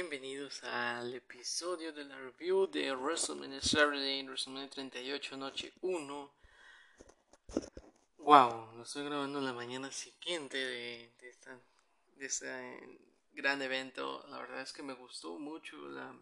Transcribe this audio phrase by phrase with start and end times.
[0.00, 6.32] Bienvenidos al episodio de la review de WrestleMania Saturday, WrestleMania 38, noche 1.
[8.16, 11.12] Wow, lo estoy grabando la mañana siguiente de,
[12.18, 12.48] este
[13.34, 14.24] gran evento.
[14.30, 16.14] La verdad es que me gustó mucho la,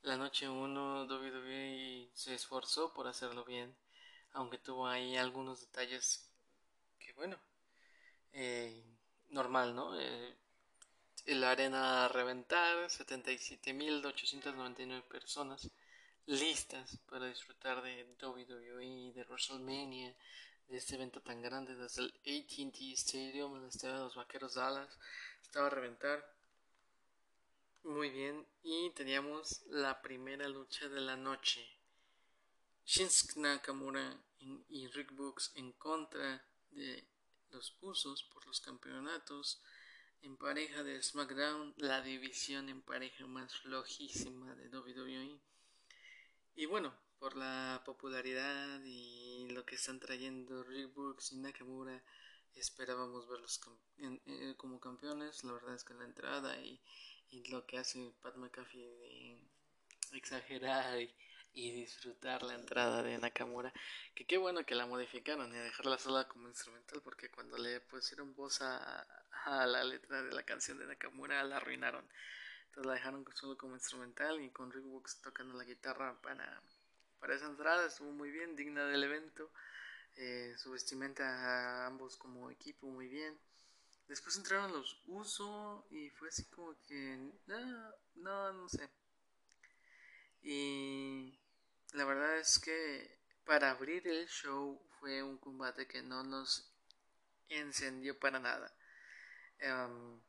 [0.00, 1.04] la noche 1.
[1.04, 3.76] WWE se esforzó por hacerlo bien,
[4.32, 6.30] aunque tuvo ahí algunos detalles
[6.98, 7.36] que, bueno,
[8.32, 8.82] eh,
[9.28, 10.00] normal, ¿no?
[10.00, 10.34] Eh,
[11.26, 15.70] la arena a reventar, 77.899 personas
[16.26, 20.14] listas para disfrutar de WWE, de WrestleMania,
[20.68, 24.98] de este evento tan grande desde el ATT Stadium, el estadio de los Vaqueros Dallas,
[25.42, 26.32] estaba a reventar.
[27.84, 31.66] Muy bien, y teníamos la primera lucha de la noche.
[32.86, 34.18] Shinsuke Nakamura
[34.68, 37.04] y Rick Books en contra de
[37.50, 39.62] los usos por los campeonatos
[40.24, 45.38] en pareja de SmackDown, la división en pareja más flojísima de WWE.
[46.56, 52.02] Y bueno, por la popularidad y lo que están trayendo Rick Books y Nakamura,
[52.54, 53.60] esperábamos verlos
[53.98, 55.44] eh, como campeones.
[55.44, 56.80] La verdad es que la entrada y,
[57.50, 59.38] lo que hace Pat McAfee de
[60.12, 61.14] exagerar y,
[61.52, 63.72] disfrutar la entrada de Nakamura,
[64.14, 68.34] que qué bueno que la modificaron y dejarla sola como instrumental, porque cuando le pusieron
[68.34, 69.06] voz a,
[69.44, 72.04] a la letra de la canción de Nakamura la arruinaron.
[72.66, 76.62] Entonces la dejaron solo como instrumental y con Rick Books tocando la guitarra para,
[77.20, 77.86] para esa entrada.
[77.86, 79.50] Estuvo muy bien, digna del evento.
[80.16, 83.38] Eh, su vestimenta a ambos como equipo muy bien.
[84.08, 87.32] Después entraron los Uso y fue así como que...
[87.46, 88.88] No, no, no sé.
[90.42, 91.38] Y
[91.92, 96.70] la verdad es que para abrir el show fue un combate que no nos
[97.48, 98.72] encendió para nada.
[99.64, 100.20] Um,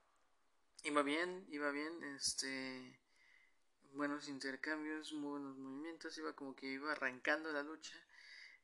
[0.85, 2.97] iba bien, iba bien, este,
[3.91, 7.95] buenos intercambios, buenos movimientos, iba como que iba arrancando la lucha.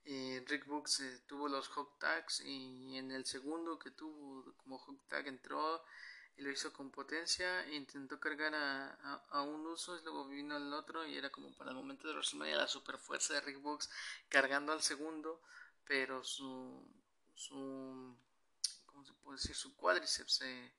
[0.06, 4.78] Eh, Rick Books eh, tuvo los hot tags y en el segundo que tuvo como
[4.78, 5.84] hot tag entró
[6.38, 8.94] y lo hizo con potencia e intentó cargar a,
[9.30, 12.14] a, un uso y luego vino el otro y era como para el momento de
[12.14, 13.90] WrestleMania la super fuerza de Rick Books
[14.30, 15.42] cargando al segundo
[15.86, 16.82] pero su
[17.36, 18.16] su
[19.06, 19.56] se puede decir?
[19.56, 20.74] Su cuádriceps se,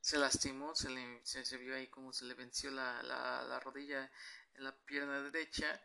[0.00, 4.10] se lastimó, se, le, se, vio ahí como se le venció la, la, la rodilla
[4.54, 5.80] en la pierna derecha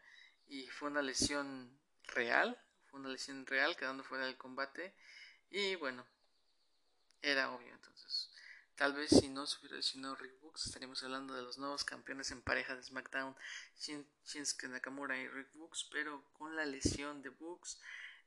[0.47, 2.57] y fue una lesión real,
[2.90, 4.94] fue una lesión real quedando fuera del combate
[5.50, 6.06] y bueno,
[7.22, 8.29] era obvio entonces.
[8.75, 12.31] Tal vez si no se hubiera lesionado Rick Books, estaríamos hablando de los nuevos campeones
[12.31, 13.35] en pareja de SmackDown,
[13.78, 17.79] Shinsuke Nakamura y Rick Books, pero con la lesión de Books,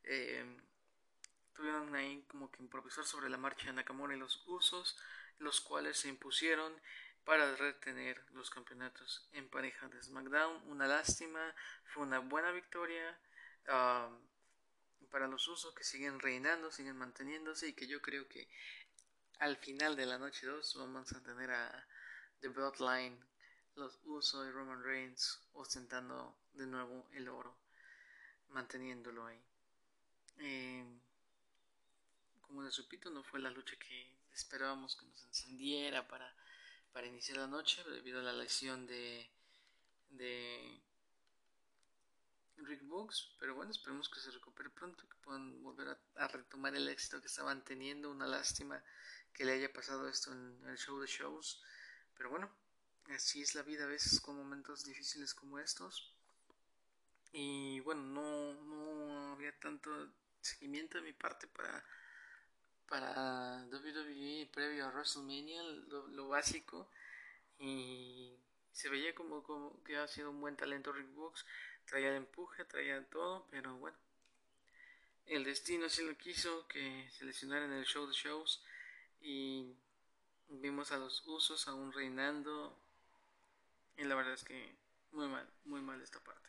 [0.04, 0.44] eh,
[1.58, 4.96] tuvieron ahí como que improvisar sobre la marcha de Nakamura y los usos,
[5.40, 6.72] los cuales se impusieron
[7.24, 10.62] para retener los campeonatos en pareja de SmackDown.
[10.68, 11.52] Una lástima,
[11.82, 13.18] fue una buena victoria
[15.10, 18.48] para los usos que siguen reinando, siguen manteniéndose y que yo creo que
[19.40, 21.88] al final de la noche 2 vamos a tener a
[22.40, 23.18] The Bloodline,
[23.74, 27.58] los usos y Roman Reigns ostentando de nuevo el oro,
[28.50, 29.42] manteniéndolo ahí.
[30.38, 30.86] Eh,
[32.76, 36.34] repito, no fue la lucha que esperábamos que nos encendiera para,
[36.92, 39.28] para iniciar la noche debido a la lesión de,
[40.10, 40.80] de
[42.56, 43.36] Rick Books.
[43.38, 47.26] Pero bueno, esperemos que se recupere pronto, que puedan volver a, retomar el éxito que
[47.26, 48.10] estaban teniendo.
[48.10, 48.82] Una lástima
[49.32, 51.62] que le haya pasado esto en el show de shows.
[52.16, 52.50] Pero bueno,
[53.14, 56.12] así es la vida a veces con momentos difíciles como estos.
[57.32, 59.90] Y bueno, no, no había tanto
[60.40, 61.84] seguimiento de mi parte para
[62.88, 66.88] para WWE previo a WrestleMania, lo, básico.
[67.58, 68.34] Y
[68.72, 71.44] se veía como, como, que ha sido un buen talento Rick Books.
[71.84, 73.96] Traía el empuje, traía todo, pero bueno.
[75.26, 78.62] El destino sí lo quiso que se lesionara en el show de shows.
[79.20, 79.74] Y
[80.48, 82.78] vimos a los usos aún reinando.
[83.96, 84.74] Y la verdad es que
[85.12, 86.48] muy mal, muy mal esta parte.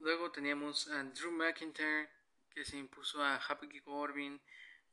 [0.00, 2.10] Luego teníamos a Drew McIntyre
[2.54, 4.40] que se impuso a Happy Corbin,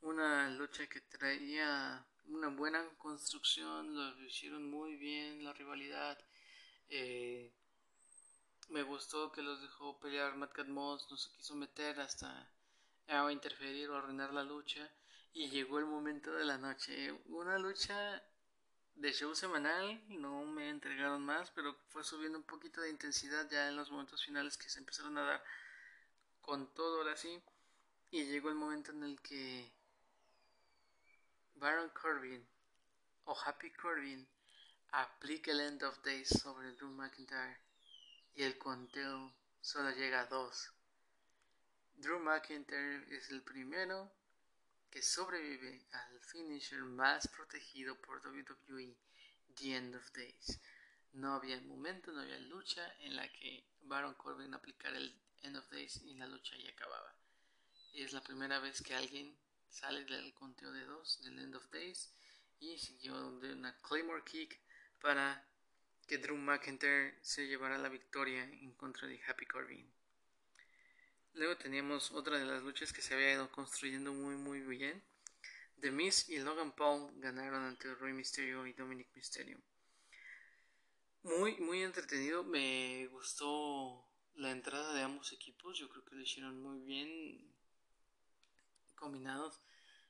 [0.00, 6.18] una lucha que traía una buena construcción, lo hicieron muy bien, la rivalidad.
[6.88, 7.52] Eh,
[8.68, 12.50] me gustó que los dejó pelear Matt Moss, no se quiso meter hasta
[13.06, 14.90] a interferir o arruinar la lucha.
[15.34, 17.12] Y llegó el momento de la noche.
[17.26, 18.22] Una lucha
[18.94, 23.68] de show semanal, no me entregaron más, pero fue subiendo un poquito de intensidad ya
[23.68, 25.44] en los momentos finales que se empezaron a dar
[26.42, 27.42] con todo ahora sí.
[28.12, 29.72] Y llegó el momento en el que
[31.54, 32.46] Baron Corbin
[33.24, 34.28] o Happy Corbin
[34.90, 37.58] aplica el End of Days sobre Drew McIntyre
[38.34, 39.32] y el conteo
[39.62, 40.74] solo llega a dos.
[41.94, 44.12] Drew McIntyre es el primero
[44.90, 48.94] que sobrevive al finisher más protegido por WWE,
[49.56, 50.60] The End of Days.
[51.14, 55.70] No había momento, no había lucha en la que Baron Corbin aplicara el End of
[55.70, 57.21] Days y la lucha ya acababa.
[57.92, 59.36] Y es la primera vez que alguien
[59.68, 62.10] sale del conteo de dos del End of Days
[62.58, 64.58] y siguió de una Claymore Kick
[65.00, 65.46] para
[66.06, 69.90] que Drew McIntyre se llevara la victoria en contra de Happy Corbin.
[71.34, 75.02] Luego teníamos otra de las luchas que se había ido construyendo muy muy bien.
[75.80, 79.58] The Miz y Logan Paul ganaron ante Rey Mysterio y Dominic Mysterio.
[81.24, 86.60] Muy muy entretenido, me gustó la entrada de ambos equipos, yo creo que lo hicieron
[86.60, 87.51] muy bien
[89.02, 89.60] combinados,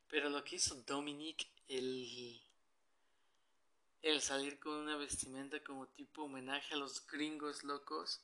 [0.08, 2.42] pero lo que hizo Dominic el
[4.02, 8.20] el salir con una vestimenta como tipo homenaje a los gringos locos.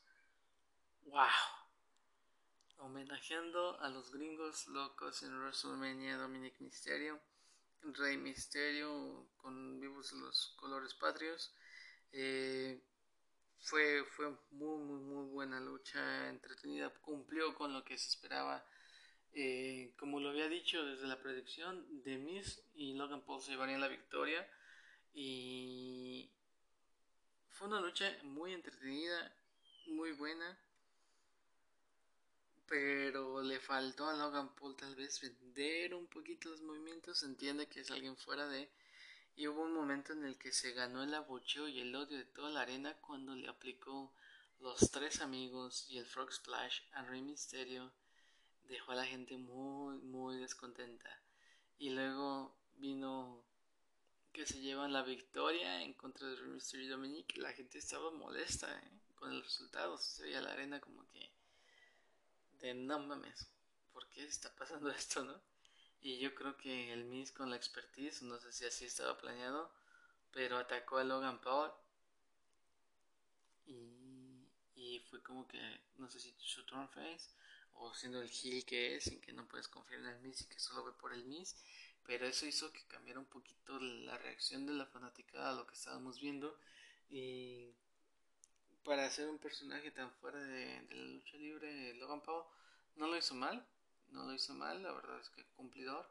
[1.03, 1.29] ¡Wow!
[2.79, 7.21] Homenajeando a los gringos locos en WrestleMania Dominic Mysterio,
[7.83, 11.55] Rey Mysterio con vivos los colores patrios.
[12.11, 12.83] Eh,
[13.61, 18.65] fue, fue muy, muy, muy buena lucha, entretenida, cumplió con lo que se esperaba.
[19.35, 23.81] Eh, como lo había dicho desde la predicción, The Miz y Logan Paul se llevarían
[23.81, 24.49] la victoria.
[25.15, 26.31] Y
[27.51, 29.35] fue una lucha muy entretenida,
[29.87, 30.59] muy buena.
[32.69, 37.23] Pero le faltó a Logan Paul tal vez vender un poquito los movimientos.
[37.23, 38.71] entiende que es alguien fuera de.
[39.37, 42.25] Y hubo un momento en el que se ganó el abucheo y el odio de
[42.25, 44.13] toda la arena cuando le aplicó
[44.61, 47.93] los tres amigos y el Frog Splash a Rey Mysterio.
[48.69, 51.11] Dejó a la gente muy, muy descontenta.
[51.79, 53.45] Y luego vino
[54.33, 58.73] que se llevan la victoria en contra de Mysterio y Dominic, la gente estaba molesta
[58.73, 58.91] ¿eh?
[59.17, 59.99] con el resultado.
[59.99, 61.31] Se veía la arena como que
[62.61, 63.49] de no mames,
[63.93, 65.41] ¿por qué está pasando esto, no?
[66.01, 69.73] Y yo creo que el Miz con la expertise, no sé si así estaba planeado,
[70.31, 71.73] pero atacó a Logan Paul
[73.67, 75.59] y, y fue como que,
[75.97, 77.31] no sé si su turn face
[77.79, 80.49] o siendo el heel que es, en que no puedes confiar en el Miz y
[80.49, 81.57] que solo ve por el Miz
[82.09, 85.75] pero eso hizo que cambiara un poquito la reacción de la fanática a lo que
[85.75, 86.59] estábamos viendo.
[87.11, 87.75] Y
[88.83, 92.45] para hacer un personaje tan fuera de, la lucha libre Logan Paul
[92.97, 93.63] no lo hizo mal
[94.11, 96.09] no lo hizo mal la verdad es que cumplidor.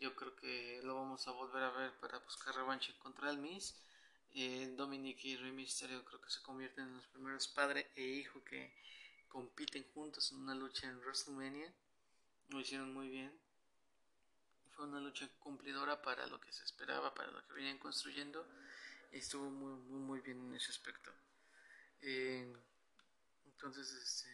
[0.00, 3.74] Yo creo que lo vamos a volver a ver para buscar revancha contra el Miss
[4.32, 8.42] eh, Dominic y Rey Mysterio creo que se convierten en los primeros padre e hijo
[8.44, 8.74] que
[9.28, 11.72] compiten juntos en una lucha en WrestleMania
[12.48, 13.32] lo hicieron muy bien
[14.78, 18.46] fue una lucha cumplidora para lo que se esperaba, para lo que venían construyendo.
[19.10, 21.10] Y estuvo muy, muy, muy bien en ese aspecto.
[22.00, 22.56] Eh,
[23.46, 24.30] entonces, este,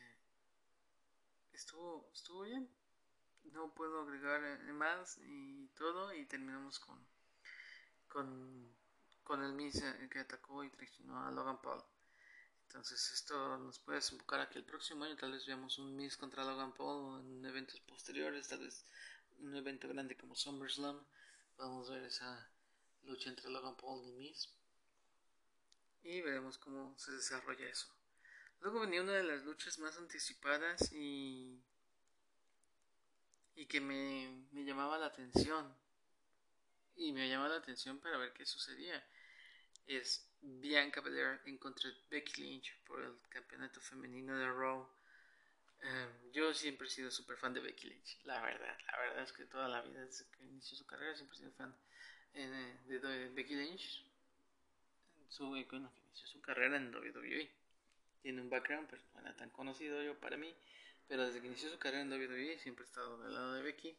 [1.55, 2.69] estuvo, estuvo bien.
[3.53, 4.43] No puedo agregar
[4.75, 6.13] más y todo.
[6.13, 6.99] Y terminamos con,
[8.09, 8.71] con,
[9.23, 11.83] con el Miz que atacó y traicionó a Logan Paul.
[12.75, 16.17] Entonces esto nos puede desembocar a que el próximo año tal vez veamos un Miz
[16.17, 18.85] contra Logan Paul en eventos posteriores, tal vez
[19.39, 21.01] un evento grande como SummerSlam,
[21.57, 22.51] vamos a ver esa
[23.05, 24.49] lucha entre Logan Paul y Miz
[26.03, 27.87] y veremos cómo se desarrolla eso.
[28.61, 31.63] Luego venía una de las luchas más anticipadas y,
[33.55, 35.73] y que me, me llamaba la atención.
[36.97, 39.01] Y me llamaba la atención para ver qué sucedía.
[39.87, 44.89] Es Bianca Belair en contra de Becky Lynch por el campeonato femenino de Raw.
[45.81, 48.77] Em, yo siempre he sido súper fan de Becky Lynch, la verdad.
[48.87, 51.53] La verdad es que toda la vida, desde que inició su carrera, siempre he sido
[51.53, 51.75] fan
[52.35, 54.05] eh, de, Becky Lynch.
[55.29, 57.51] Su, bueno, que inició su carrera en WWE.
[58.23, 60.55] Tiene un background, pero no era tan conocido yo para mí.
[61.09, 63.97] Pero desde que inició su carrera en WWE siempre he estado del lado de Becky.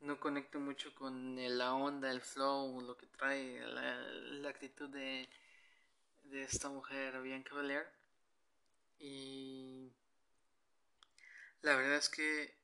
[0.00, 5.28] No conecto mucho con la onda, el flow, lo que trae, la, actitud de,
[6.24, 7.86] de esta mujer, Bianca Belair.
[8.98, 9.90] Y
[11.62, 12.54] la verdad es que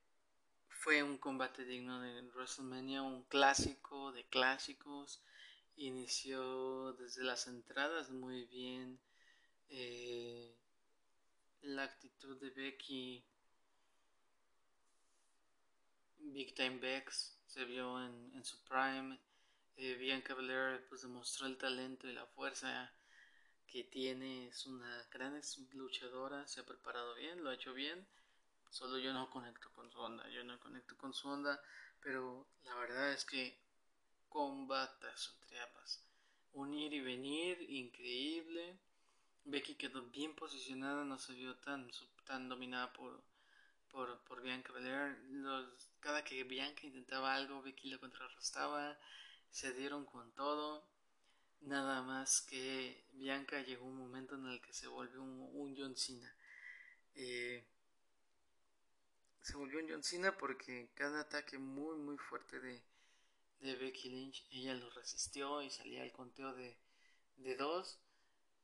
[0.69, 5.23] fue un combate digno de WrestleMania, un clásico de clásicos.
[5.77, 8.99] Inició desde las entradas muy bien.
[9.71, 10.55] Eh,
[11.63, 13.25] la actitud de Becky,
[16.19, 19.19] Big Time Bex, se vio en, su prime.
[19.77, 22.93] Eh, Bianca Belair pues demostró el talento y la fuerza
[23.69, 24.49] que tiene.
[24.49, 25.41] Es una gran
[25.73, 28.07] luchadora, se ha preparado bien, lo ha hecho bien
[28.71, 31.61] Solo yo no conecto con su onda, yo no conecto con su onda,
[32.01, 33.59] pero la verdad es que
[34.29, 36.05] combatas entre ambas.
[36.53, 38.79] un ir y venir increíble.
[39.45, 41.91] Becky quedó bien posicionada, no se vio tan,
[42.27, 43.23] tan dominada por,
[43.91, 45.17] por, por Bianca Belair.
[45.31, 48.99] Los, cada que Bianca intentaba algo, Becky lo contrarrestaba,
[49.51, 50.87] se dieron con todo.
[51.63, 55.97] Nada más que Bianca llegó un momento en el que se volvió un, un John
[55.97, 56.33] Cena.
[57.15, 57.65] Eh,
[59.43, 62.83] se volvió un John Cena porque cada ataque muy muy fuerte de,
[63.61, 66.77] Becky Lynch, ella lo resistió y salía el conteo de,
[67.39, 67.99] de dos.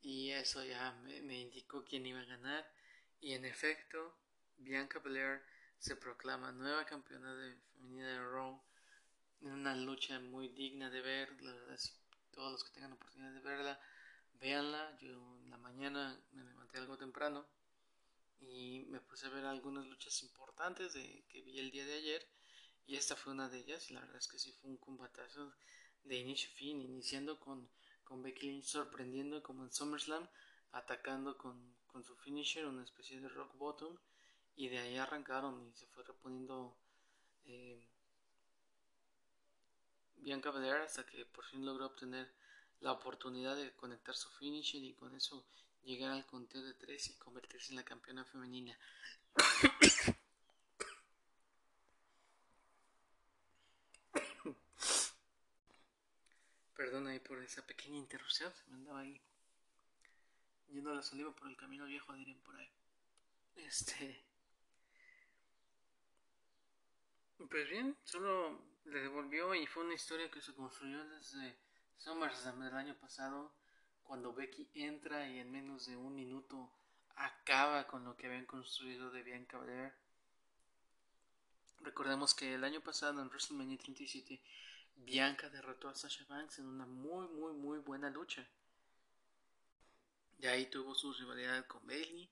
[0.03, 2.71] Y eso ya me, me, indicó quién iba a ganar.
[3.21, 4.15] Y en efecto
[4.59, 5.43] Bianca Belair
[5.79, 8.63] se proclama nueva campeona de femenina de Raw.
[9.41, 11.99] En una lucha muy digna de ver la verdad es
[12.35, 13.81] todos los que tengan oportunidad de verla
[14.41, 14.97] véanla.
[15.01, 17.47] Yo en la mañana me levanté algo temprano
[18.41, 22.29] y me puse a ver algunas luchas importantes de, que vi el día de ayer
[22.87, 25.55] y esta fue una de ellas y la verdad es que sí fue un combatazo
[26.05, 27.71] de inicio a fin, iniciando con,
[28.05, 30.29] con Becky Lynch sorprendiendo como en SummerSlam,
[30.73, 33.97] atacando con, con su finisher, una especie de rock bottom
[34.57, 36.77] y de ahí arrancaron y se fue reponiendo
[37.47, 37.89] eh,
[40.25, 42.33] Bianca Belair hasta que por fin logró obtener
[42.81, 45.47] la oportunidad de conectar su finisher y con eso
[45.83, 48.79] llegar al conteo de tres y convertirse en la campeona femenina.
[56.75, 59.21] Perdón ahí por esa pequeña interrupción, se me andaba ahí
[60.69, 62.71] yendo a la saliva por el camino viejo, dirían por ahí.
[63.57, 64.25] Este.
[67.51, 71.57] Pues bien, solo le devolvió y fue una historia que se construyó desde
[71.99, 73.53] SummerSlam del año pasado,
[74.03, 76.71] cuando Becky entra y en menos de un minuto
[77.17, 79.95] acaba con lo que habían construido de Bianca Belair.
[81.81, 84.41] Recordemos que el año pasado en WrestleMania 37
[84.97, 88.47] Bianca derrotó a Sasha Banks en una muy muy muy buena lucha.
[90.39, 92.29] De ahí tuvo su rivalidad con Bailey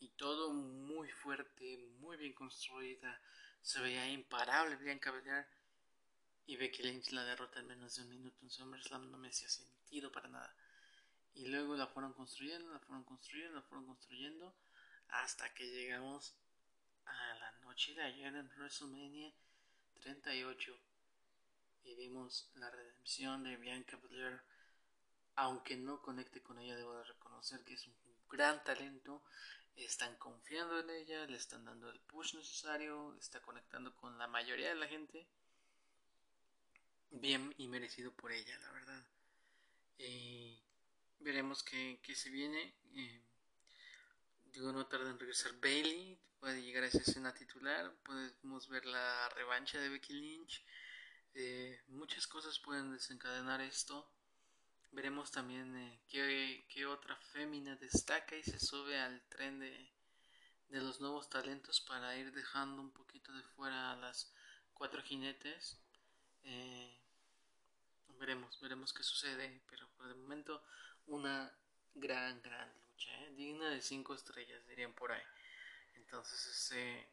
[0.00, 3.20] y todo muy fuerte, muy bien construida.
[3.62, 5.46] Se veía imparable Bianca Belair
[6.46, 9.48] y Becky Lynch la derrota en menos de un minuto en SummerSlam no me hacía
[9.48, 10.54] sentido para nada.
[11.34, 14.54] Y luego la fueron construyendo, la fueron construyendo, la fueron construyendo
[15.08, 16.34] hasta que llegamos
[17.04, 19.32] a la noche de ayer en WrestleMania
[20.00, 20.78] 38
[21.84, 24.40] y vimos la redención de Bianca Belair.
[25.36, 27.94] Aunque no conecte con ella, debo de reconocer que es un
[28.28, 29.22] gran talento.
[29.76, 34.70] Están confiando en ella, le están dando el push necesario, está conectando con la mayoría
[34.70, 35.26] de la gente.
[37.10, 39.06] Bien y merecido por ella, la verdad.
[39.98, 40.58] Y
[41.20, 42.74] veremos qué, se viene.
[42.94, 43.22] Eh,
[44.52, 47.94] digo, no tarda en regresar Bailey, puede llegar a esa escena titular.
[48.04, 50.64] Podemos ver la revancha de Becky Lynch.
[51.34, 54.10] Eh, muchas cosas pueden desencadenar esto.
[54.92, 59.90] Veremos también eh, qué, otra fémina destaca y se sube al tren de,
[60.70, 64.32] los nuevos talentos para ir dejando un poquito de fuera a las
[64.72, 65.78] cuatro jinetes.
[66.46, 66.96] Eh,
[68.18, 70.62] veremos, veremos qué sucede, pero por el momento
[71.06, 71.52] una
[71.94, 75.22] gran, gran lucha, digna de cinco estrellas, dirían por ahí.
[75.94, 77.06] Entonces, este,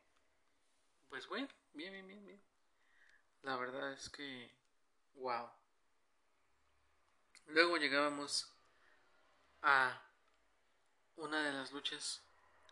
[1.09, 2.41] pues bueno, bien, bien, bien, bien.
[3.41, 4.51] La verdad es que,
[5.15, 5.49] wow.
[7.47, 8.47] Luego llegábamos
[9.61, 10.01] a
[11.17, 12.21] una de las luchas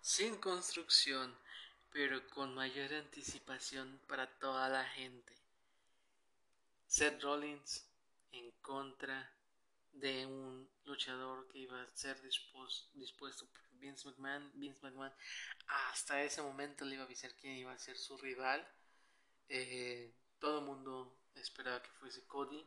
[0.02, 1.36] sin construcción,
[1.92, 5.41] pero con mayor anticipación para toda la gente.
[6.92, 7.90] Seth Rollins
[8.34, 9.34] en contra
[9.94, 14.52] de un luchador que iba a ser dispuesto, por Vince McMahon.
[14.56, 15.14] Vince McMahon
[15.68, 18.68] hasta ese momento le iba a avisar quién iba a ser su rival.
[19.48, 22.62] Eh, todo el mundo esperaba que fuese Cody.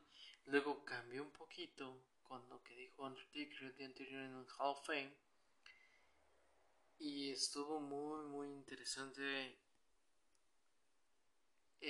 [0.47, 4.71] Luego cambió un poquito con lo que dijo Undertaker el día anterior en el Hall
[4.71, 5.14] of Fame.
[6.99, 9.59] Y estuvo muy, muy interesante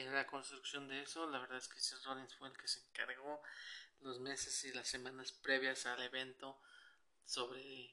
[0.00, 1.28] en la construcción de eso.
[1.30, 3.42] La verdad es que Seth Rollins fue el que se encargó
[4.00, 6.58] los meses y las semanas previas al evento
[7.24, 7.90] sobre,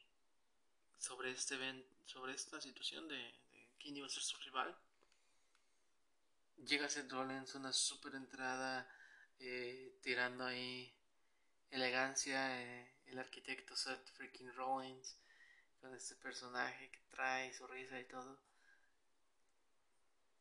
[0.98, 1.58] sobre, este
[2.05, 4.75] sobre esta situación de, de quién iba a ser su rival
[6.65, 8.88] llega Seth Rollins, una super entrada,
[9.39, 10.93] eh, tirando ahí
[11.72, 15.17] elegancia, eh, el arquitecto Seth freaking Rollins,
[15.79, 18.38] con este personaje que trae su risa y todo.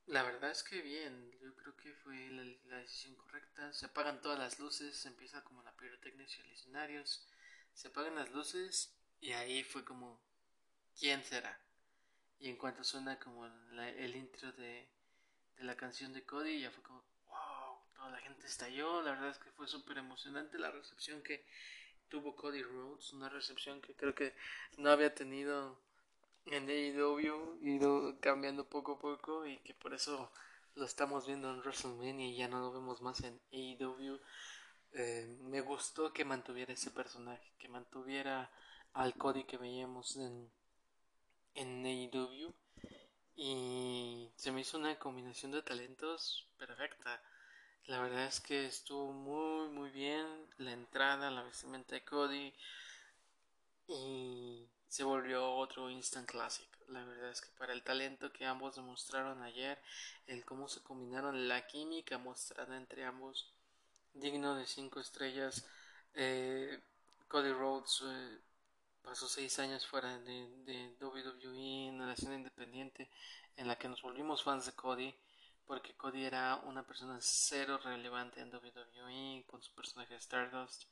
[0.06, 3.72] La verdad es que bien, yo creo que fue la, decisión correcta.
[3.72, 7.28] Se apagan todas las luces, se empieza como la pirotecnia y los escenarios,
[7.74, 10.20] se apagan las luces y ahí fue como,
[10.98, 11.60] ¿quién será?
[12.38, 14.88] Y en cuanto suena como el intro de
[15.58, 19.38] la canción de Cody ya fue como, wow, toda la gente estalló, la verdad es
[19.38, 21.44] que fue súper emocionante la recepción que,
[22.10, 24.34] tuvo Cody Rhodes, una recepción que creo que
[24.76, 25.80] no había tenido
[26.46, 30.30] en AEW, ido cambiando poco a poco y que por eso
[30.74, 34.20] lo estamos viendo en WrestleMania y ya no lo vemos más en AEW.
[34.92, 38.50] Eh, me gustó que mantuviera ese personaje, que mantuviera
[38.92, 40.50] al Cody que veíamos en,
[41.54, 42.52] en AEW
[43.36, 47.22] y se me hizo una combinación de talentos perfecta.
[47.86, 50.26] La verdad es que estuvo muy muy bien
[50.58, 52.54] la entrada, la vestimenta de Cody
[53.88, 56.68] y se volvió otro instant classic.
[56.88, 59.80] La verdad es que para el talento que ambos demostraron ayer,
[60.26, 63.54] el cómo se combinaron la química mostrada entre ambos,
[64.14, 65.64] digno de cinco estrellas.
[66.14, 66.82] Eh,
[67.28, 68.38] Cody Rhodes eh,
[69.02, 73.08] pasó seis años fuera de, WWE en la escena independiente
[73.56, 75.14] en la que nos volvimos fans de Cody
[75.66, 80.82] porque Cody era una persona cero relevante en WWE con su personaje Stardust.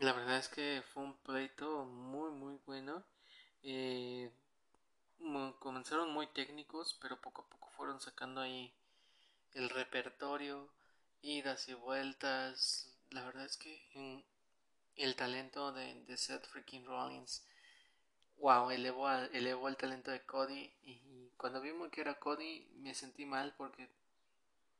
[0.00, 3.02] La verdad es que fue un pleito muy muy bueno.
[3.64, 4.30] Eh,
[5.58, 8.72] comenzaron muy técnicos, pero poco a poco fueron sacando ahí
[9.54, 10.68] el repertorio,
[11.20, 12.94] idas y vueltas.
[13.10, 14.24] La verdad es que
[14.94, 17.44] el talento de, Seth freaking Rollins,
[18.36, 23.26] wow, elevó, elevó el talento de Cody y cuando vimos que era Cody me sentí
[23.26, 23.88] mal porque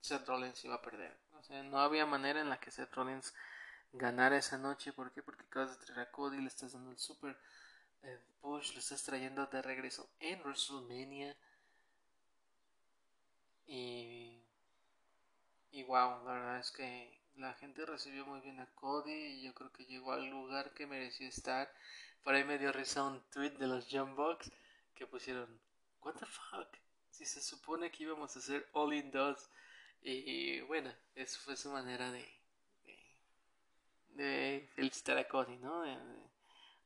[0.01, 1.19] Seth Rollins iba a perder.
[1.41, 3.35] O sea, no había manera en la que Seth Rollins
[3.93, 4.93] ganara esa noche.
[4.93, 5.23] ¿Por qué?
[5.23, 7.39] Porque acabas de traer a Cody, le estás dando el super
[8.03, 11.37] eh, push, lo estás trayendo de regreso en WrestleMania.
[13.67, 14.43] Y,
[15.73, 19.55] y wow, la verdad es que la gente recibió muy bien a Cody y yo
[19.55, 21.73] creo que llegó al lugar que merecía estar.
[22.23, 24.51] Por ahí me dio risa un tweet de los Jump Box
[24.95, 25.61] que pusieron
[26.03, 26.69] what the fuck,
[27.11, 29.51] si se supone que íbamos a hacer All In Dos.
[30.01, 32.38] Y bueno, eso fue su manera de,
[34.19, 35.85] de, felicitar a Cody, ¿no?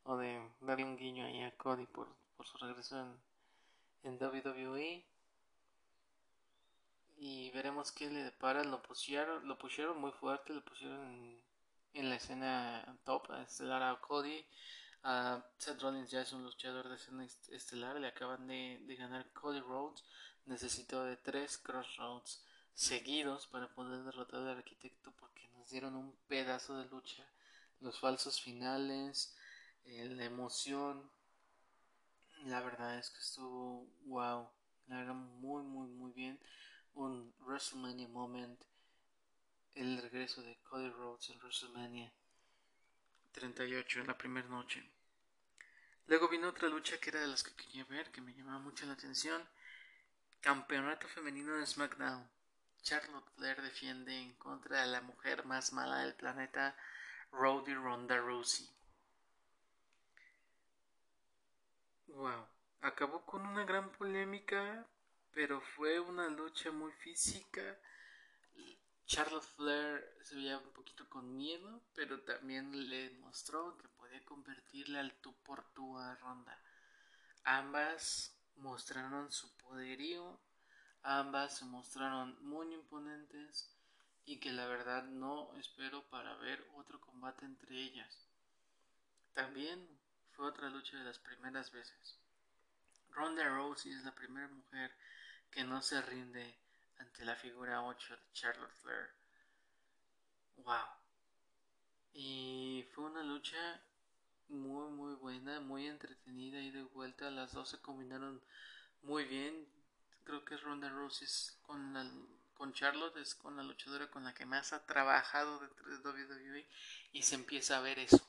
[0.05, 3.17] o de darle un guiño ahí a Cody por, por su regreso en,
[4.05, 5.05] en WWE.
[7.19, 8.65] Y veremos qué le depara.
[8.65, 11.41] Lo pusieron, lo pusieron muy fuerte, lo pusieron en,
[11.95, 14.45] en la escena top, estelar a Cody.
[15.05, 19.61] Uh, Seth Rollins ya es un luchador de escena estelar, le acaban de, ganar Cody
[19.61, 20.05] Rhodes,
[20.47, 26.77] necesitó de tres crossroads seguidos para poder derrotar al arquitecto porque nos dieron un pedazo
[26.79, 27.25] de lucha,
[27.81, 29.35] los falsos finales,
[29.85, 31.11] eh, la emoción,
[32.45, 34.49] la verdad es que estuvo wow,
[34.89, 36.39] la verdad muy muy muy bien,
[36.95, 38.61] un WrestleMania moment,
[39.75, 42.13] el regreso de Cody Rhodes en WrestleMania
[43.33, 44.85] 38 en la primera noche.
[46.07, 48.85] Luego vino otra lucha que era de las que quería ver, que me llamaba mucho
[48.87, 49.43] la atención.
[50.41, 52.29] Campeonato femenino de SmackDown.
[52.83, 56.77] Charlotte Flair defiende en contra de la mujer más mala del planeta,
[57.31, 58.69] Rowdy Ronda Rousey.
[62.09, 62.47] Wow.
[62.83, 64.87] Acabó con una gran polémica,
[65.33, 67.79] pero fue una lucha muy física
[69.13, 74.99] Charlotte Flair se veía un poquito con miedo, pero también le mostró que podía convertirle
[74.99, 76.59] al tú por tú a Ronda.
[77.45, 80.41] Ambas mostraron su poderío,
[81.03, 83.71] ambas se mostraron muy imponentes
[84.25, 88.27] y que la verdad no espero para ver otro combate entre ellas.
[89.35, 89.89] También
[90.33, 92.19] fue otra lucha de las primeras veces.
[93.11, 94.93] Ronda Rousey es la primera mujer
[95.51, 96.59] que no se rinde
[96.99, 99.11] ante la figura 8 de Charlotte Flair.
[100.59, 100.87] Wow.
[102.15, 103.81] Y fue una lucha
[104.49, 107.31] muy muy buena, muy entretenida y de vuelta.
[107.31, 108.43] Las dos se combinaron
[109.03, 109.67] muy bien.
[110.25, 111.29] Creo que Ronda Rousey
[111.63, 112.11] con la
[112.55, 116.69] con Charlotte es con la luchadora con la que más ha trabajado dentro de WWE
[117.13, 118.25] y se empieza a ver eso.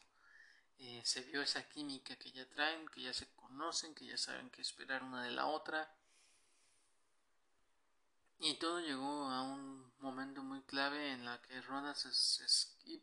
[0.79, 4.49] Eh, se vio esa química que ya traen, que ya se conocen, que ya saben
[4.49, 5.87] qué esperar una de la otra.
[8.39, 12.09] Y todo llegó a un momento muy clave en la que Ronda se,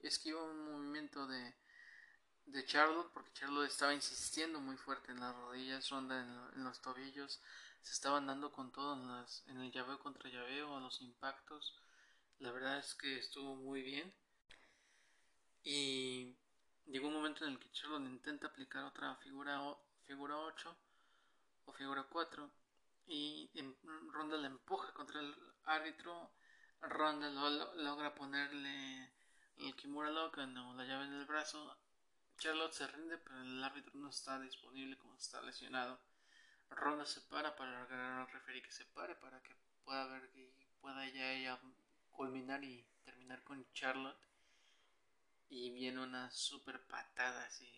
[0.03, 1.55] esquiva un movimiento de,
[2.47, 7.41] de Charlotte porque Charlotte estaba insistiendo muy fuerte en las rodillas, Ronda en, los tobillos,
[7.83, 8.95] se estaban dando con todo
[9.47, 11.77] en, el llaveo contra llaveo, los impactos.
[12.39, 14.15] La verdad es que estuvo muy bien.
[15.63, 16.37] Y
[16.87, 19.61] llegó un momento en el que Charlotte intenta aplicar otra figura,
[20.05, 20.77] figura 8
[21.67, 22.51] o figura 4
[23.07, 23.51] y
[24.13, 26.33] Ronda la empuja contra el árbitro.
[26.81, 29.13] Ronda logra ponerle
[29.59, 31.77] el Kimura Lock o la llave en el brazo.
[32.39, 36.01] Charlotte se rinde, pero el árbitro no está disponible como está lesionado.
[36.71, 39.55] Ronda se para para al referee que se pare para que
[39.85, 41.61] pueda ver que pueda ya ella
[42.13, 44.19] culminar y terminar con Charlotte.
[45.49, 47.69] y viene una super patada así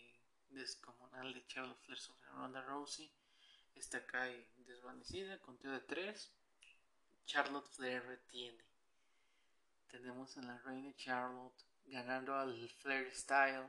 [0.51, 3.11] descomunal de Charlotte Flair sobre Ronda Rousey.
[3.75, 6.31] Esta cae desvanecida, conteo de 3.
[7.25, 8.63] Charlotte Flair retiene.
[9.91, 13.69] Tenemos a la reina Charlotte ganando al Flair Style.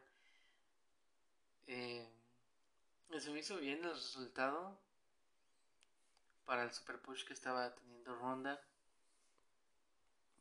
[1.68, 2.10] Eh,
[3.20, 4.83] se me hizo bien el resultado
[6.46, 8.62] para el super push que estaba teniendo Ronda.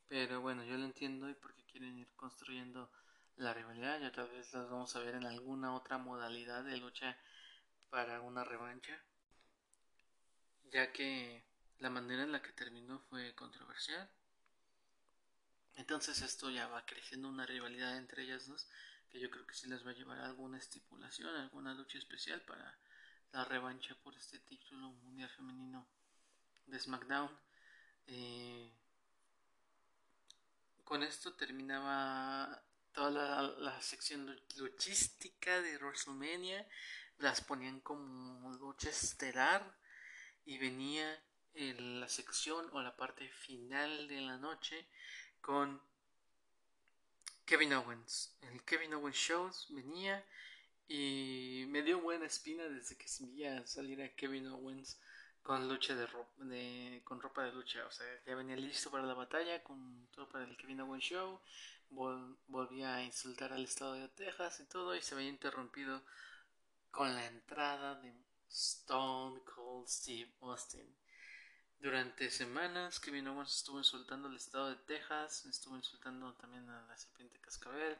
[0.07, 2.91] Pero bueno, yo lo entiendo y porque quieren ir construyendo
[3.37, 7.17] la rivalidad y otra vez las vamos a ver en alguna otra modalidad de lucha
[7.89, 9.01] para una revancha.
[10.71, 11.43] Ya que
[11.79, 14.09] la manera en la que terminó fue controversial.
[15.75, 18.67] Entonces esto ya va creciendo una rivalidad entre ellas dos
[19.09, 22.41] que yo creo que sí les va a llevar a alguna estipulación, alguna lucha especial
[22.41, 22.77] para
[23.33, 25.87] la revancha por este título mundial femenino
[26.67, 27.29] de SmackDown.
[28.05, 28.71] Eh,
[30.83, 36.67] con esto terminaba toda la, sección luchística de WrestleMania.
[37.17, 39.75] Las ponían como lucha estelar
[40.45, 41.19] y venía
[41.55, 44.87] en la sección o la parte final de la noche
[45.41, 45.81] con
[47.45, 48.35] Kevin Owens.
[48.41, 50.23] El Kevin Owens Shows venía
[50.87, 54.99] y me dio buena espina desde que veía salir a Kevin Owens
[55.41, 56.31] con lucha de ropa,
[57.03, 57.85] con ropa de lucha.
[57.85, 61.39] O sea, ya venía listo para la batalla con todo para el Kevin Owens Show.
[61.89, 66.01] volvía a insultar al estado de Texas y todo y se había interrumpido
[66.91, 68.13] con la entrada de
[68.49, 70.95] Stone Cold Steve Austin.
[71.79, 76.97] Durante semanas Kevin Owens estuvo insultando al estado de Texas, estuvo insultando también a la
[76.97, 77.97] serpiente cascabel.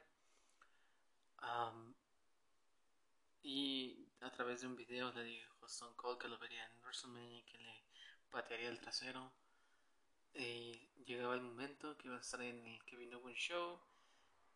[4.24, 7.44] A través de un video le dijo Stone Cold que lo vería en WrestleMania y
[7.44, 7.84] que le
[8.32, 9.32] patearía el trasero.
[11.06, 13.80] Llegaba el momento que iba a estar en el Kevin Owens Show.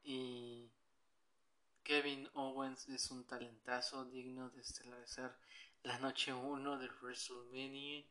[0.04, 0.72] Y
[1.84, 5.38] Kevin Owens es un talentazo digno de estelarizar
[5.84, 8.06] la noche 1 de WrestleMania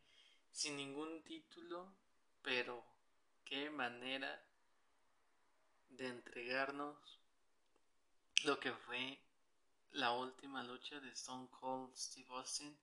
[0.51, 1.91] sin ningún título,
[2.43, 2.85] pero
[3.43, 4.43] qué manera
[5.89, 7.19] de entregarnos
[8.43, 9.19] lo que fue
[9.91, 12.77] la última lucha de Stone Cold Steve Austin.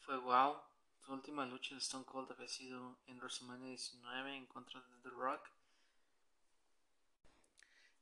[0.00, 0.60] Fue wow.
[1.04, 5.10] Su última lucha de Stone Cold había sido en WrestleMania 19 en contra de The
[5.10, 5.48] Rock.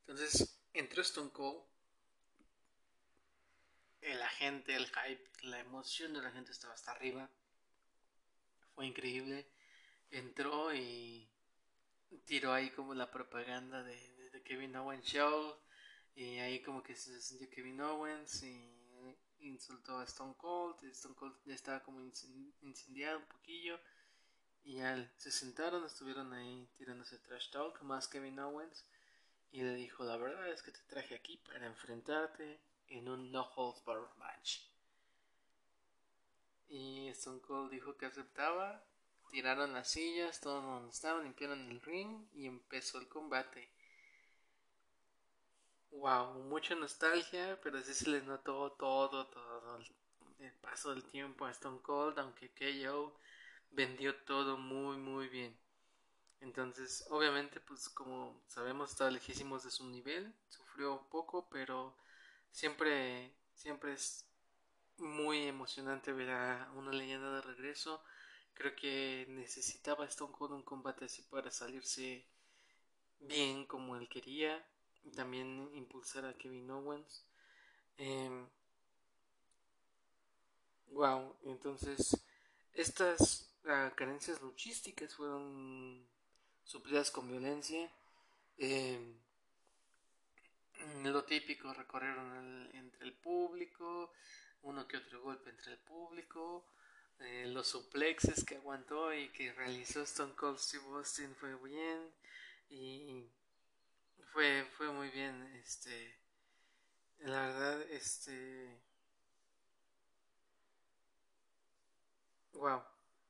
[0.01, 1.63] Entonces entró Stone Cold.
[4.03, 7.29] La gente, el hype, la emoción de la gente estaba hasta arriba
[8.77, 9.49] fue increíble.
[10.11, 11.29] Entró y
[12.27, 14.15] tiró ahí como la propaganda de,
[14.45, 15.57] Kevin Owens Show.
[16.17, 18.77] Y ahí como que se sintió Kevin Owens y
[19.41, 20.83] insultó a Stone Cold.
[20.85, 23.79] Stone Cold ya estaba como incendiado un poquillo.
[24.65, 28.87] Y ya se sentaron, estuvieron ahí tirándose trash talk, más Kevin Owens.
[29.53, 33.43] Y le dijo, la verdad es que te traje aquí para enfrentarte en un no
[33.55, 34.61] holds barred match.
[36.69, 38.83] Y Stone Cold dijo que aceptaba.
[39.31, 43.76] Tiraron las sillas, todos donde estaban, limpiaron el ring y empezó el combate.
[46.01, 49.79] Wow, mucha nostalgia, pero sí se les notó todo, todo
[50.39, 53.19] el, paso del tiempo a Stone Cold, aunque KO
[53.71, 55.59] vendió todo muy, muy bien.
[56.41, 61.97] Entonces, obviamente, pues como sabemos, está lejísimos de su nivel, sufrió poco, pero
[62.53, 64.27] siempre, siempre es
[64.99, 68.03] muy emocionante ver a una leyenda de regreso.
[68.55, 72.27] Creo que necesitaba Stone Cold un combate así para salirse
[73.21, 74.65] bien como él quería.
[75.15, 77.25] También impulsar a Kevin Owens.
[80.89, 82.17] wow, em, entonces
[82.73, 86.07] estas ah, carencias luchísticas fueron
[86.65, 87.91] suplidas con violencia.
[88.59, 89.19] Em,
[91.05, 94.13] lo típico, recorrieron entre el público,
[94.63, 96.67] uno que otro golpe entre el público,
[97.21, 102.13] eh, los suplexes que aguantó y que realizó Stone Cold Steve Austin fue bien
[102.69, 103.25] y
[104.33, 106.19] fue fue muy bien este
[107.21, 108.81] la verdad este
[112.53, 112.83] wow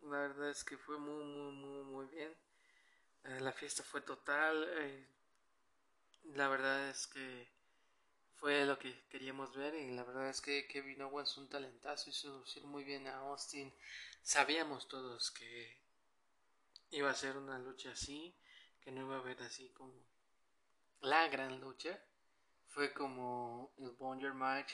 [0.03, 2.33] la verdad es que fue muy muy muy muy bien.
[3.25, 5.09] Eh, la fiesta fue total eh,
[6.35, 7.49] la verdad es que
[8.37, 12.39] fue lo que queríamos ver y la verdad es que Kevin Owens un talentazo hizo
[12.39, 13.75] lucir muy bien a Austin.
[14.23, 15.81] Sabíamos todos que
[16.91, 18.37] iba a ser una lucha así
[18.81, 19.95] que no iba a haber así como
[21.01, 21.99] la gran lucha
[22.69, 24.73] fue como el Wonder Match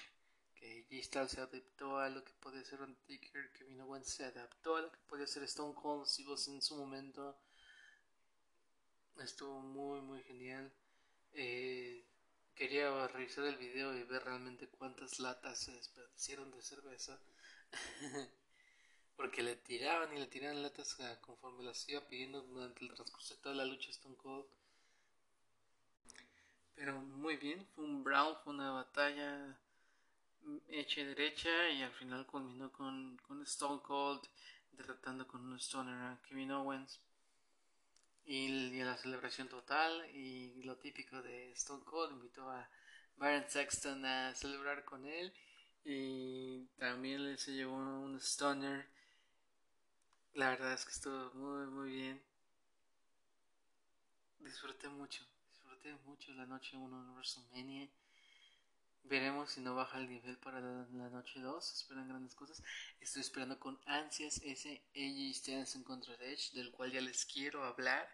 [0.54, 4.82] que G se adaptó a lo que podía ser Undertaker Kevin Owens se adaptó a
[4.82, 7.38] lo que podía ser Stone Cold vos en su momento
[9.18, 10.72] estuvo muy muy genial
[11.34, 12.04] Eh,
[12.54, 17.18] quería revisar el video y ver realmente cuántas latas se desperdiciaron de cerveza.
[19.16, 23.40] Porque le tiraban y le tiraban latas conforme las iba pidiendo durante el transcurso de
[23.40, 24.46] toda la lucha Stone Cold.
[26.74, 29.58] Pero muy bien, fue un Brown, fue una batalla
[30.68, 34.22] hecha y derecha y al final culminó con, con Stone Cold
[34.72, 37.00] derrotando con un Stoner a Kevin Owens.
[38.24, 42.68] Y, la celebración total y lo típico de Stone Cold invitó a
[43.16, 45.32] Baron Sexton a celebrar con él
[45.84, 48.88] y también se llevó un Stoner.
[50.34, 52.22] La verdad es que estuvo muy muy bien.
[54.38, 55.24] Disfruté mucho,
[55.82, 57.88] disfruté mucho la noche 1 en WrestleMania.
[59.04, 61.72] Veremos si no baja el nivel para la, noche 2.
[61.72, 62.62] Esperan grandes cosas.
[63.00, 67.64] Estoy esperando con ansias ese AJ Styles en contra Edge, del cual ya les quiero
[67.64, 68.08] hablar.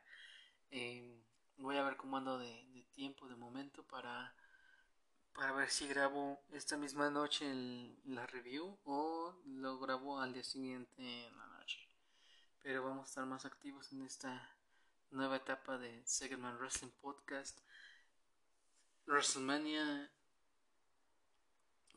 [0.71, 1.23] Em,
[1.59, 4.35] voy a ver cómo ando de, tiempo, de momento, para,
[5.35, 7.45] para ver si grabo esta misma noche
[8.05, 11.87] la review o lo grabo al día siguiente en la noche.
[12.63, 14.57] Pero vamos a estar más activos en esta
[15.11, 17.59] nueva etapa de Segment Wrestling Podcast.
[19.07, 20.11] WrestleMania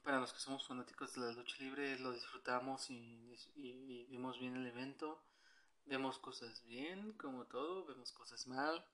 [0.03, 4.55] para los que somos fanáticos de la lucha libre lo disfrutamos y, y, vemos bien
[4.55, 5.21] el evento.
[5.85, 8.85] Vemos cosas bien, como todo, vemos cosas mal,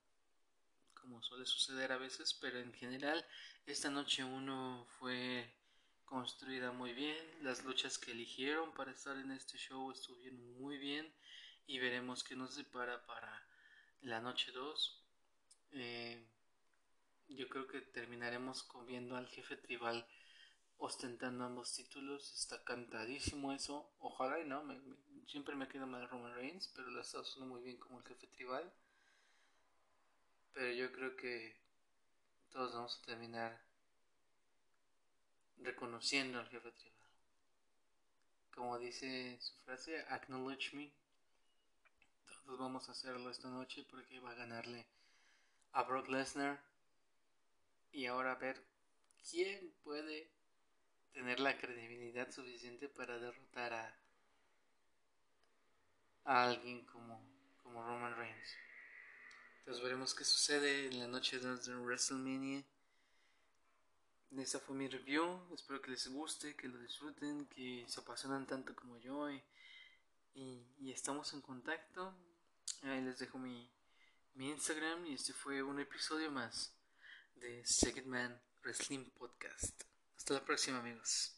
[0.94, 3.26] como suele suceder a veces, pero en general
[3.66, 5.54] esta noche uno fue
[6.06, 7.18] construida muy bien.
[7.44, 11.14] Las luchas que eligieron para estar en este show estuvieron muy bien
[11.68, 13.47] y veremos qué nos separa para
[14.02, 15.04] la noche 2.
[15.74, 16.26] Eh,
[17.30, 20.08] yo creo que terminaremos viendo al jefe tribal
[20.78, 22.34] ostentando ambos títulos.
[22.34, 23.90] Está cantadísimo eso.
[24.00, 24.64] Ojalá y no.
[25.28, 28.28] siempre me queda mal Roman Reigns, pero lo está usando muy bien como el jefe
[28.28, 28.72] tribal.
[30.54, 31.56] Pero yo creo que
[32.52, 33.62] todos vamos a terminar
[35.60, 36.98] reconociendo al jefe tribal.
[38.56, 40.92] Como dice su frase, acknowledge me.
[42.48, 44.86] Todos vamos a hacerlo esta noche porque va a ganarle
[45.74, 46.64] a Brock Lesnar.
[47.92, 48.64] Y ahora a ver
[49.30, 50.32] quién puede
[51.12, 53.94] tener la credibilidad suficiente para derrotar a,
[56.24, 57.22] alguien como,
[57.64, 58.56] como Roman Reigns.
[59.60, 62.64] Entonces veremos qué sucede en la noche de WrestleMania.
[64.38, 65.54] Esta fue mi review.
[65.54, 69.30] Espero que les guste, que lo disfruten, que se apasionan tanto como yo.
[69.30, 69.44] Y,
[70.34, 72.16] y, estamos en contacto.
[72.84, 73.72] Ahí les dejo mi,
[74.34, 75.06] mi Instagram.
[75.06, 76.76] Y este fue un episodio más
[77.36, 79.84] de Second Man Wrestling Podcast.
[80.16, 81.37] Hasta la próxima amigos.